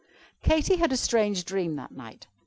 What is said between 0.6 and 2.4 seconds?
had a strange dream that night.